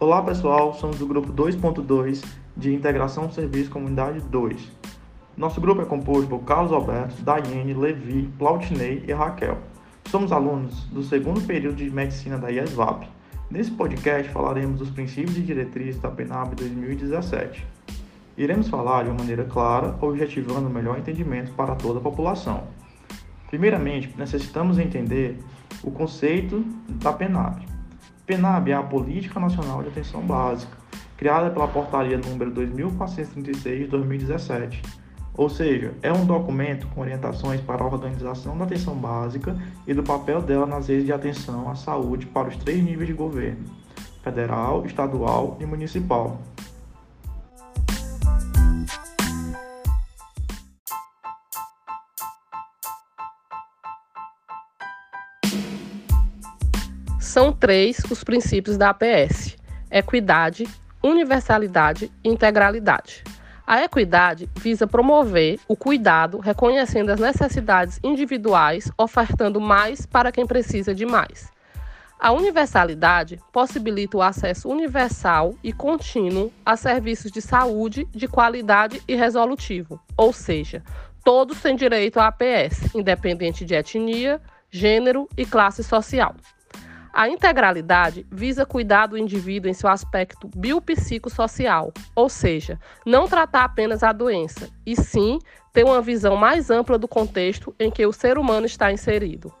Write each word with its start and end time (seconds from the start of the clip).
Olá 0.00 0.22
pessoal, 0.22 0.72
somos 0.72 0.98
do 0.98 1.06
grupo 1.06 1.30
2.2 1.30 2.24
de 2.56 2.72
Integração 2.72 3.30
Serviço 3.30 3.70
Comunidade 3.70 4.18
2. 4.18 4.72
Nosso 5.36 5.60
grupo 5.60 5.82
é 5.82 5.84
composto 5.84 6.26
por 6.26 6.38
Carlos 6.38 6.72
Alberto, 6.72 7.22
Daiane, 7.22 7.74
Levi, 7.74 8.26
Plautinei 8.38 9.04
e 9.06 9.12
Raquel. 9.12 9.58
Somos 10.06 10.32
alunos 10.32 10.84
do 10.84 11.02
segundo 11.02 11.42
período 11.42 11.76
de 11.76 11.90
Medicina 11.90 12.38
da 12.38 12.50
IESVAP. 12.50 13.06
Nesse 13.50 13.72
podcast 13.72 14.32
falaremos 14.32 14.78
dos 14.78 14.88
princípios 14.88 15.36
e 15.36 15.42
diretrizes 15.42 16.00
da 16.00 16.08
PENAB 16.08 16.54
2017. 16.54 17.66
Iremos 18.38 18.70
falar 18.70 19.02
de 19.04 19.10
uma 19.10 19.18
maneira 19.18 19.44
clara, 19.44 19.94
objetivando 20.00 20.66
o 20.66 20.72
melhor 20.72 20.98
entendimento 20.98 21.52
para 21.52 21.74
toda 21.74 21.98
a 21.98 22.02
população. 22.02 22.68
Primeiramente, 23.50 24.14
necessitamos 24.16 24.78
entender 24.78 25.38
o 25.82 25.90
conceito 25.90 26.64
da 26.88 27.12
PENAB. 27.12 27.69
PENAB 28.30 28.70
é 28.70 28.74
a 28.74 28.82
Política 28.82 29.40
Nacional 29.40 29.82
de 29.82 29.88
Atenção 29.88 30.20
Básica, 30.20 30.76
criada 31.16 31.50
pela 31.50 31.66
Portaria 31.66 32.16
número 32.16 32.52
2436 32.52 33.80
de 33.80 33.86
2017. 33.88 34.82
Ou 35.36 35.50
seja, 35.50 35.92
é 36.00 36.12
um 36.12 36.24
documento 36.24 36.86
com 36.94 37.00
orientações 37.00 37.60
para 37.60 37.82
a 37.82 37.86
organização 37.86 38.56
da 38.56 38.66
atenção 38.66 38.94
básica 38.94 39.58
e 39.84 39.92
do 39.92 40.04
papel 40.04 40.40
dela 40.40 40.64
nas 40.64 40.86
redes 40.86 41.06
de 41.06 41.12
atenção 41.12 41.68
à 41.68 41.74
saúde 41.74 42.24
para 42.24 42.46
os 42.46 42.56
três 42.56 42.80
níveis 42.80 43.08
de 43.08 43.14
governo: 43.14 43.64
federal, 44.22 44.86
estadual 44.86 45.56
e 45.58 45.66
municipal. 45.66 46.40
São 57.20 57.52
três 57.52 57.98
os 58.10 58.24
princípios 58.24 58.78
da 58.78 58.88
APS: 58.88 59.54
equidade, 59.90 60.66
universalidade 61.02 62.10
e 62.24 62.30
integralidade. 62.30 63.22
A 63.66 63.84
equidade 63.84 64.48
visa 64.56 64.86
promover 64.86 65.60
o 65.68 65.76
cuidado, 65.76 66.38
reconhecendo 66.38 67.10
as 67.10 67.20
necessidades 67.20 68.00
individuais, 68.02 68.90
ofertando 68.96 69.60
mais 69.60 70.06
para 70.06 70.32
quem 70.32 70.46
precisa 70.46 70.94
de 70.94 71.04
mais. 71.04 71.52
A 72.18 72.32
universalidade 72.32 73.38
possibilita 73.52 74.16
o 74.16 74.22
acesso 74.22 74.70
universal 74.70 75.54
e 75.62 75.74
contínuo 75.74 76.50
a 76.64 76.74
serviços 76.74 77.30
de 77.30 77.42
saúde 77.42 78.08
de 78.12 78.26
qualidade 78.26 79.02
e 79.06 79.14
resolutivo, 79.14 80.00
ou 80.16 80.32
seja, 80.32 80.82
todos 81.22 81.60
têm 81.60 81.76
direito 81.76 82.18
à 82.18 82.28
APS, 82.28 82.94
independente 82.94 83.62
de 83.62 83.74
etnia, 83.74 84.40
gênero 84.70 85.28
e 85.36 85.44
classe 85.44 85.84
social. 85.84 86.34
A 87.12 87.28
integralidade 87.28 88.24
visa 88.30 88.64
cuidar 88.64 89.06
do 89.06 89.18
indivíduo 89.18 89.68
em 89.68 89.74
seu 89.74 89.90
aspecto 89.90 90.48
biopsicossocial, 90.56 91.92
ou 92.14 92.28
seja, 92.28 92.78
não 93.04 93.26
tratar 93.26 93.64
apenas 93.64 94.02
a 94.02 94.12
doença, 94.12 94.70
e 94.86 94.94
sim 94.94 95.38
ter 95.72 95.84
uma 95.84 96.00
visão 96.00 96.36
mais 96.36 96.70
ampla 96.70 96.96
do 96.96 97.08
contexto 97.08 97.74
em 97.78 97.90
que 97.90 98.06
o 98.06 98.12
ser 98.12 98.38
humano 98.38 98.66
está 98.66 98.92
inserido. 98.92 99.52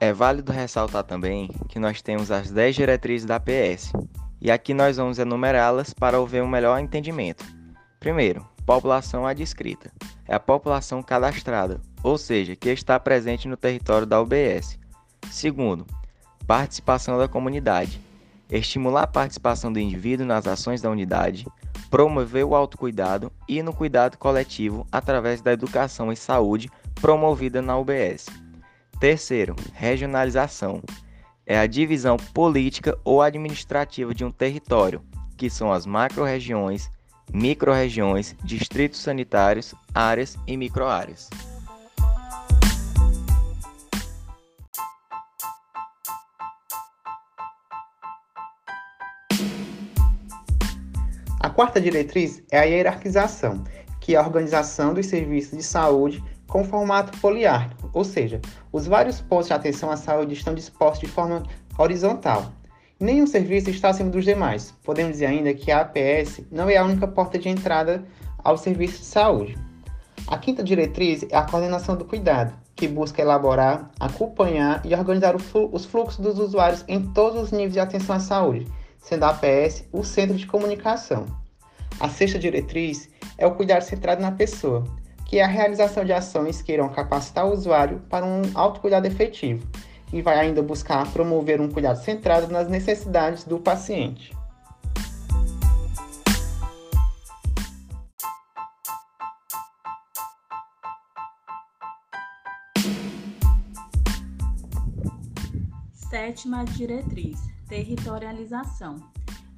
É 0.00 0.12
válido 0.12 0.52
ressaltar 0.52 1.02
também 1.02 1.48
que 1.68 1.78
nós 1.78 2.00
temos 2.00 2.30
as 2.30 2.50
10 2.52 2.76
diretrizes 2.76 3.26
da 3.26 3.40
PS, 3.40 3.92
e 4.40 4.50
aqui 4.50 4.72
nós 4.72 4.96
vamos 4.96 5.18
enumerá-las 5.18 5.92
para 5.92 6.18
haver 6.18 6.42
um 6.42 6.48
melhor 6.48 6.78
entendimento. 6.78 7.44
Primeiro, 7.98 8.46
população 8.64 9.26
adscrita. 9.26 9.90
É 10.26 10.34
a 10.34 10.40
população 10.40 11.02
cadastrada, 11.02 11.80
ou 12.02 12.16
seja, 12.18 12.54
que 12.54 12.68
está 12.68 13.00
presente 13.00 13.48
no 13.48 13.56
território 13.56 14.06
da 14.06 14.20
UBS. 14.20 14.78
Segundo, 15.30 15.86
participação 16.46 17.18
da 17.18 17.26
comunidade. 17.26 18.00
Estimular 18.50 19.02
a 19.02 19.06
participação 19.06 19.72
do 19.72 19.78
indivíduo 19.78 20.26
nas 20.26 20.46
ações 20.46 20.80
da 20.80 20.90
unidade, 20.90 21.46
promover 21.90 22.44
o 22.44 22.54
autocuidado 22.54 23.30
e 23.46 23.62
no 23.62 23.74
cuidado 23.74 24.16
coletivo 24.16 24.86
através 24.90 25.42
da 25.42 25.52
educação 25.52 26.12
e 26.12 26.16
saúde 26.16 26.70
promovida 26.94 27.60
na 27.60 27.76
UBS. 27.76 28.26
Terceiro, 28.98 29.54
regionalização 29.74 30.82
é 31.48 31.58
a 31.58 31.66
divisão 31.66 32.18
política 32.34 32.98
ou 33.02 33.22
administrativa 33.22 34.14
de 34.14 34.22
um 34.22 34.30
território, 34.30 35.02
que 35.34 35.48
são 35.48 35.72
as 35.72 35.86
macro-regiões, 35.86 36.90
micro-regiões, 37.32 38.36
distritos 38.44 39.00
sanitários, 39.00 39.74
áreas 39.94 40.36
e 40.46 40.58
microáreas. 40.58 41.30
A 51.40 51.48
quarta 51.48 51.80
diretriz 51.80 52.42
é 52.50 52.58
a 52.58 52.64
hierarquização, 52.64 53.64
que 54.00 54.14
é 54.14 54.18
a 54.18 54.22
organização 54.22 54.92
dos 54.92 55.06
serviços 55.06 55.56
de 55.56 55.64
saúde 55.64 56.22
com 56.48 56.64
formato 56.64 57.16
poliárquico, 57.18 57.90
ou 57.92 58.02
seja, 58.02 58.40
os 58.72 58.86
vários 58.86 59.20
postos 59.20 59.48
de 59.48 59.52
atenção 59.52 59.90
à 59.90 59.96
saúde 59.96 60.32
estão 60.32 60.54
dispostos 60.54 61.00
de 61.00 61.14
forma 61.14 61.42
horizontal. 61.78 62.50
Nenhum 62.98 63.28
serviço 63.28 63.70
está 63.70 63.90
acima 63.90 64.10
dos 64.10 64.24
demais. 64.24 64.74
Podemos 64.82 65.12
dizer 65.12 65.26
ainda 65.26 65.54
que 65.54 65.70
a 65.70 65.82
APS 65.82 66.40
não 66.50 66.68
é 66.68 66.76
a 66.76 66.84
única 66.84 67.06
porta 67.06 67.38
de 67.38 67.48
entrada 67.48 68.04
ao 68.42 68.58
serviço 68.58 68.98
de 68.98 69.04
saúde. 69.04 69.56
A 70.26 70.36
quinta 70.36 70.64
diretriz 70.64 71.24
é 71.30 71.36
a 71.36 71.44
coordenação 71.44 71.96
do 71.96 72.04
cuidado, 72.04 72.52
que 72.74 72.88
busca 72.88 73.22
elaborar, 73.22 73.90
acompanhar 74.00 74.84
e 74.84 74.94
organizar 74.94 75.36
os 75.36 75.84
fluxos 75.84 76.18
dos 76.18 76.38
usuários 76.40 76.84
em 76.88 77.02
todos 77.12 77.40
os 77.40 77.52
níveis 77.52 77.74
de 77.74 77.80
atenção 77.80 78.16
à 78.16 78.20
saúde, 78.20 78.66
sendo 78.98 79.24
a 79.24 79.28
APS 79.28 79.84
o 79.92 80.02
centro 80.02 80.36
de 80.36 80.46
comunicação. 80.46 81.24
A 82.00 82.08
sexta 82.08 82.38
diretriz 82.38 83.08
é 83.36 83.46
o 83.46 83.54
cuidado 83.54 83.82
centrado 83.82 84.20
na 84.20 84.32
pessoa, 84.32 84.84
que 85.28 85.38
é 85.38 85.44
a 85.44 85.46
realização 85.46 86.06
de 86.06 86.12
ações 86.12 86.62
que 86.62 86.72
irão 86.72 86.88
capacitar 86.88 87.46
o 87.46 87.52
usuário 87.52 88.00
para 88.08 88.24
um 88.24 88.40
autocuidado 88.54 89.06
efetivo 89.06 89.68
e 90.10 90.22
vai 90.22 90.40
ainda 90.40 90.62
buscar 90.62 91.06
promover 91.12 91.60
um 91.60 91.68
cuidado 91.68 92.02
centrado 92.02 92.50
nas 92.50 92.66
necessidades 92.66 93.44
do 93.44 93.60
paciente. 93.60 94.34
Sétima 106.08 106.64
diretriz: 106.64 107.38
territorialização 107.68 108.96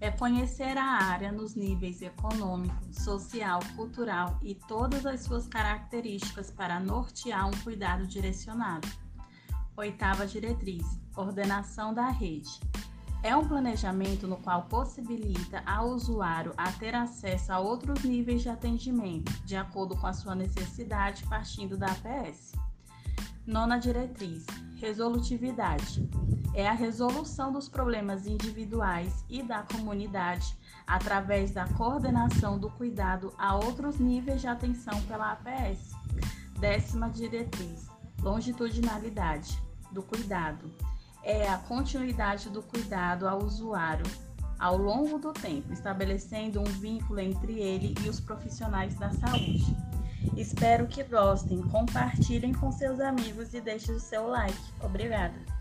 é 0.00 0.10
conhecer 0.10 0.78
a 0.78 0.84
área 0.84 1.30
nos 1.30 1.54
níveis 1.54 2.00
econômico, 2.00 2.74
social, 2.90 3.60
cultural 3.76 4.38
e 4.42 4.54
todas 4.54 5.04
as 5.04 5.20
suas 5.20 5.46
características 5.46 6.50
para 6.50 6.80
nortear 6.80 7.46
um 7.46 7.62
cuidado 7.62 8.06
direcionado. 8.06 8.88
Oitava 9.76 10.26
diretriz: 10.26 10.84
ordenação 11.14 11.92
da 11.92 12.08
rede. 12.08 12.60
É 13.22 13.36
um 13.36 13.46
planejamento 13.46 14.26
no 14.26 14.38
qual 14.38 14.62
possibilita 14.62 15.62
ao 15.66 15.90
usuário 15.90 16.54
a 16.56 16.72
ter 16.72 16.94
acesso 16.94 17.52
a 17.52 17.58
outros 17.58 18.02
níveis 18.02 18.40
de 18.40 18.48
atendimento, 18.48 19.30
de 19.44 19.56
acordo 19.56 19.94
com 19.98 20.06
a 20.06 20.14
sua 20.14 20.34
necessidade, 20.34 21.26
partindo 21.26 21.76
da 21.76 21.88
APS. 21.88 22.52
Nona 23.46 23.76
diretriz: 23.76 24.46
resolutividade 24.76 26.08
é 26.54 26.68
a 26.68 26.72
resolução 26.72 27.52
dos 27.52 27.68
problemas 27.68 28.26
individuais 28.26 29.24
e 29.28 29.42
da 29.42 29.62
comunidade 29.62 30.56
através 30.86 31.52
da 31.52 31.66
coordenação 31.68 32.58
do 32.58 32.70
cuidado 32.70 33.32
a 33.38 33.54
outros 33.54 33.98
níveis 33.98 34.40
de 34.40 34.48
atenção 34.48 35.00
pela 35.02 35.32
APS. 35.32 35.92
Décima 36.58 37.08
diretriz: 37.08 37.88
longitudinalidade 38.20 39.62
do 39.92 40.02
cuidado. 40.02 40.70
É 41.22 41.48
a 41.48 41.58
continuidade 41.58 42.48
do 42.48 42.62
cuidado 42.62 43.28
ao 43.28 43.42
usuário 43.42 44.06
ao 44.58 44.76
longo 44.76 45.18
do 45.18 45.32
tempo, 45.32 45.72
estabelecendo 45.72 46.60
um 46.60 46.64
vínculo 46.64 47.18
entre 47.18 47.58
ele 47.58 47.94
e 48.04 48.08
os 48.08 48.20
profissionais 48.20 48.94
da 48.94 49.10
saúde. 49.10 49.74
Espero 50.36 50.86
que 50.86 51.02
gostem, 51.02 51.62
compartilhem 51.62 52.52
com 52.52 52.70
seus 52.70 53.00
amigos 53.00 53.54
e 53.54 53.60
deixem 53.60 53.94
o 53.94 54.00
seu 54.00 54.26
like. 54.26 54.58
Obrigada! 54.82 55.59